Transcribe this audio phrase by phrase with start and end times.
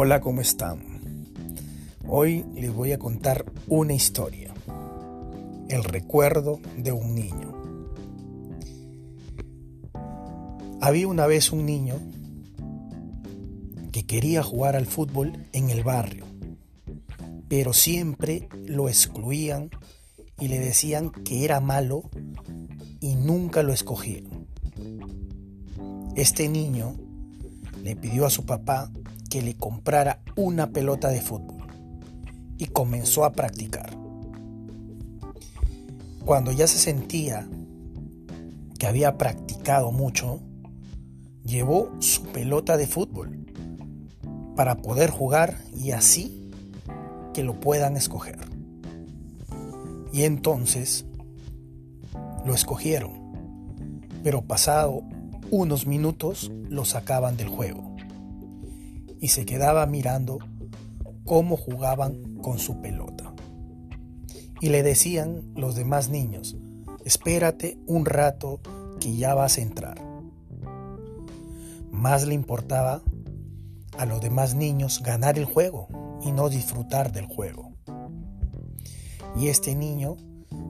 [0.00, 0.78] Hola, ¿cómo están?
[2.06, 4.54] Hoy les voy a contar una historia,
[5.68, 7.52] el recuerdo de un niño.
[10.80, 11.96] Había una vez un niño
[13.90, 16.26] que quería jugar al fútbol en el barrio,
[17.48, 19.68] pero siempre lo excluían
[20.38, 22.08] y le decían que era malo
[23.00, 24.46] y nunca lo escogieron.
[26.14, 26.94] Este niño
[27.82, 28.92] le pidió a su papá
[29.28, 31.66] que le comprara una pelota de fútbol
[32.56, 33.90] y comenzó a practicar.
[36.24, 37.48] Cuando ya se sentía
[38.78, 40.40] que había practicado mucho,
[41.44, 43.46] llevó su pelota de fútbol
[44.56, 46.50] para poder jugar y así
[47.32, 48.38] que lo puedan escoger.
[50.12, 51.06] Y entonces
[52.44, 53.12] lo escogieron,
[54.22, 55.02] pero pasado
[55.50, 57.87] unos minutos lo sacaban del juego
[59.20, 60.38] y se quedaba mirando
[61.24, 63.34] cómo jugaban con su pelota.
[64.60, 66.56] Y le decían los demás niños,
[67.04, 68.60] espérate un rato
[69.00, 69.98] que ya vas a entrar.
[71.90, 73.02] Más le importaba
[73.96, 75.88] a los demás niños ganar el juego
[76.22, 77.72] y no disfrutar del juego.
[79.36, 80.16] Y este niño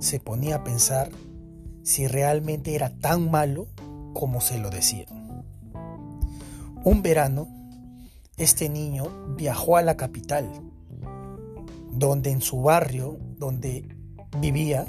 [0.00, 1.10] se ponía a pensar
[1.82, 3.68] si realmente era tan malo
[4.14, 5.44] como se lo decían.
[6.84, 7.48] Un verano,
[8.38, 10.48] este niño viajó a la capital,
[11.92, 13.96] donde en su barrio, donde
[14.40, 14.86] vivía,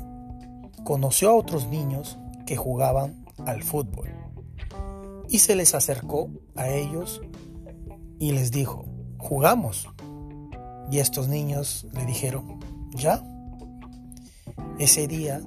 [0.84, 4.10] conoció a otros niños que jugaban al fútbol
[5.30, 7.22] y se les acercó a ellos
[8.20, 8.86] y les dijo,
[9.18, 9.88] jugamos.
[10.92, 12.60] Y estos niños le dijeron,
[12.96, 13.24] ya.
[14.80, 15.42] Ese día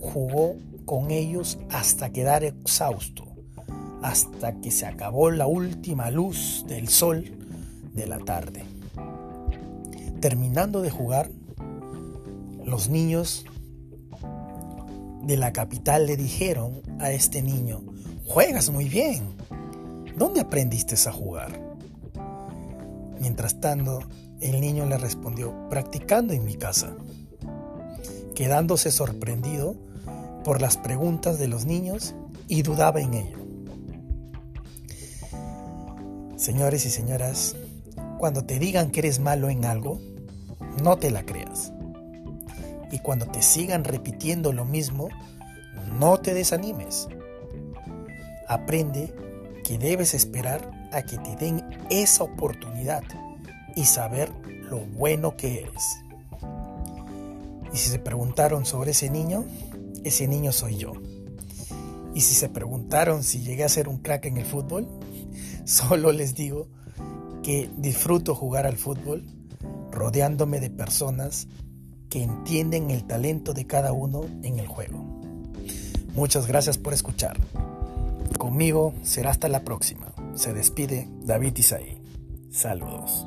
[0.00, 0.54] jugó
[0.86, 3.24] con ellos hasta quedar exhausto,
[4.02, 7.24] hasta que se acabó la última luz del sol
[7.94, 8.64] de la tarde.
[10.20, 11.30] Terminando de jugar,
[12.64, 13.44] los niños
[15.22, 17.82] de la capital le dijeron a este niño,
[18.26, 19.22] juegas muy bien,
[20.16, 21.60] ¿dónde aprendiste a jugar?
[23.20, 24.00] Mientras tanto,
[24.40, 26.96] el niño le respondió, practicando en mi casa,
[28.34, 29.76] quedándose sorprendido
[30.42, 32.16] por las preguntas de los niños
[32.48, 33.41] y dudaba en ello.
[36.42, 37.54] Señores y señoras,
[38.18, 40.00] cuando te digan que eres malo en algo,
[40.82, 41.72] no te la creas.
[42.90, 45.08] Y cuando te sigan repitiendo lo mismo,
[46.00, 47.06] no te desanimes.
[48.48, 49.14] Aprende
[49.62, 53.04] que debes esperar a que te den esa oportunidad
[53.76, 54.32] y saber
[54.68, 55.84] lo bueno que eres.
[57.72, 59.44] Y si se preguntaron sobre ese niño,
[60.02, 60.94] ese niño soy yo.
[62.16, 64.88] Y si se preguntaron si llegué a ser un crack en el fútbol,
[65.64, 66.68] solo les digo
[67.42, 69.24] que disfruto jugar al fútbol
[69.90, 71.48] rodeándome de personas
[72.08, 75.02] que entienden el talento de cada uno en el juego.
[76.14, 77.38] Muchas gracias por escuchar.
[78.38, 80.12] Conmigo será hasta la próxima.
[80.34, 82.02] Se despide David Isaí.
[82.50, 83.26] Saludos.